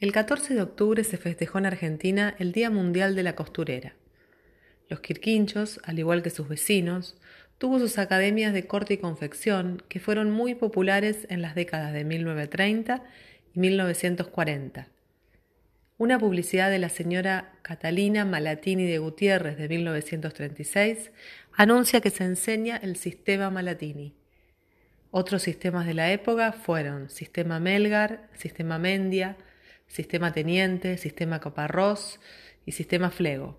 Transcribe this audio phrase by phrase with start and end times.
[0.00, 3.96] El 14 de octubre se festejó en Argentina el Día Mundial de la Costurera.
[4.88, 7.18] Los quirquinchos, al igual que sus vecinos,
[7.58, 12.04] tuvo sus academias de corte y confección que fueron muy populares en las décadas de
[12.04, 13.02] 1930
[13.52, 14.88] y 1940.
[15.98, 21.10] Una publicidad de la señora Catalina Malatini de Gutiérrez de 1936
[21.52, 24.14] anuncia que se enseña el sistema Malatini.
[25.10, 29.36] Otros sistemas de la época fueron Sistema Melgar, Sistema Mendia,
[29.90, 32.20] Sistema Teniente, Sistema Caparrós
[32.64, 33.58] y Sistema Flego.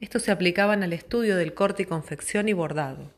[0.00, 3.14] Estos se aplicaban al estudio del corte y confección y bordado.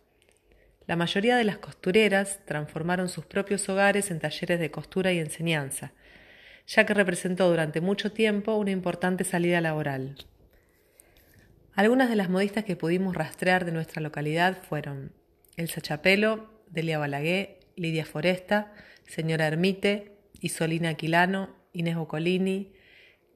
[0.86, 5.94] La mayoría de las costureras transformaron sus propios hogares en talleres de costura y enseñanza,
[6.66, 10.16] ya que representó durante mucho tiempo una importante salida laboral.
[11.72, 15.12] Algunas de las modistas que pudimos rastrear de nuestra localidad fueron
[15.56, 18.74] Elsa Chapelo, Delia Balaguer, Lidia Foresta,
[19.06, 22.72] Señora Ermite, Isolina Aquilano, Inés Boccolini,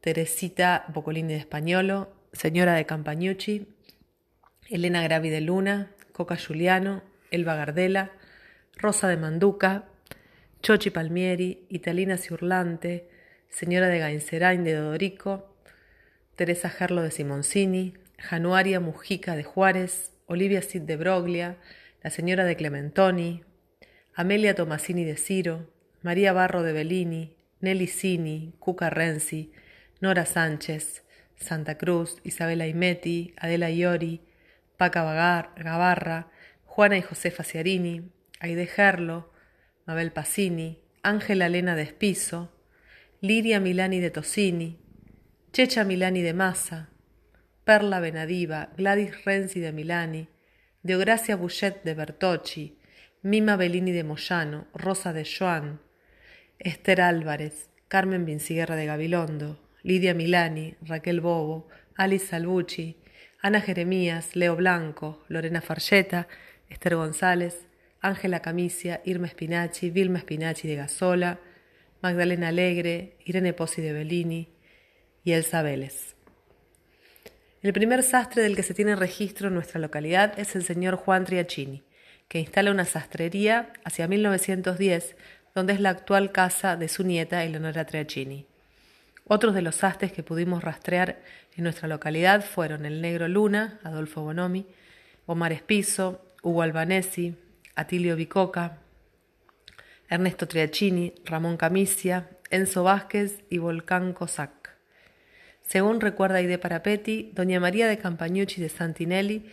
[0.01, 3.69] Teresita Boccolini de Españolo, Señora de Campañucci,
[4.69, 8.13] Elena Gravi de Luna, Coca Giuliano, Elba Gardela,
[8.77, 9.85] Rosa de Manduca,
[10.63, 13.09] Chochi Palmieri, Italina Ciurlante,
[13.49, 15.55] Señora de Gainserain de Dodorico,
[16.37, 21.57] Teresa Gerlo de Simoncini, Januaria Mujica de Juárez, Olivia Cid de Broglia,
[22.03, 23.45] la Señora de Clementoni,
[24.15, 25.69] Amelia Tomasini de Ciro,
[26.03, 29.53] María Barro de Bellini, Nelly Cini, Cuca Renzi,
[30.01, 31.05] Nora Sánchez,
[31.37, 34.21] Santa Cruz, Isabela Imeti, Adela Iori,
[34.77, 35.05] Paca
[35.57, 36.27] Gavarra,
[36.65, 39.33] Juana y Josefa Ciarini, Aide Gerlo,
[39.87, 42.53] Mabel Pacini, Ángela Elena de Espiso,
[43.21, 44.79] Liria Milani de Tosini,
[45.53, 46.89] Checha Milani de Massa,
[47.65, 50.29] Perla Benadiva, Gladys Renzi de Milani,
[50.83, 52.79] Deogracia Bouchet de Bertocci,
[53.23, 55.81] Mima Bellini de Moyano, Rosa de Joan,
[56.59, 62.97] Esther Álvarez, Carmen Vinciguerra de Gabilondo, Lidia Milani, Raquel Bobo, Alice Salvucci,
[63.41, 66.29] Ana Jeremías, Leo Blanco, Lorena Farcheta,
[66.69, 67.67] Esther González,
[68.01, 71.39] Ángela Camicia, Irma Spinacci, Vilma Spinacci de Gasola,
[72.01, 74.49] Magdalena Alegre, Irene Pozzi de Bellini
[75.25, 76.17] y Elsa Vélez.
[77.63, 81.25] El primer sastre del que se tiene registro en nuestra localidad es el señor Juan
[81.25, 81.85] Triacini,
[82.27, 85.15] que instala una sastrería hacia 1910
[85.55, 88.47] donde es la actual casa de su nieta Eleonora Triacini.
[89.27, 91.21] Otros de los sastres que pudimos rastrear
[91.57, 94.67] en nuestra localidad fueron el Negro Luna, Adolfo Bonomi,
[95.27, 97.37] Omar Espiso, Hugo Albanesi,
[97.75, 98.79] Atilio Bicoca,
[100.09, 104.77] Ernesto Triacini, Ramón Camicia, Enzo Vázquez y Volcán Cosac.
[105.63, 109.47] Según recuerda Ide Parapetti, doña María de Campañucci de Santinelli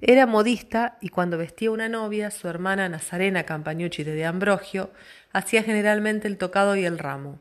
[0.00, 4.90] era modista y cuando vestía una novia, su hermana Nazarena Campañucci de, de Ambrogio
[5.32, 7.40] hacía generalmente el tocado y el ramo.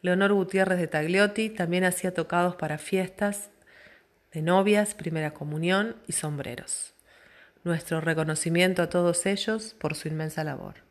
[0.00, 3.50] Leonor Gutiérrez de Tagliotti también hacía tocados para fiestas
[4.32, 6.94] de novias, primera comunión y sombreros.
[7.64, 10.87] Nuestro reconocimiento a todos ellos por su inmensa labor.